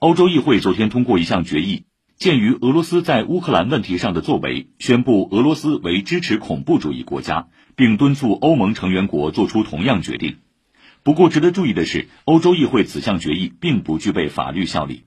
[0.00, 1.82] 欧洲议会昨天通过一项决议，
[2.16, 10.36] 鉴于俄罗斯在乌克兰问题上的作为，宣布俄罗斯为支持恐怖主义国家，并敦促欧盟成员国做出同样决定。
[11.02, 15.02] 不过值得注意的是，欧洲议会此项决议并不具备法律效力。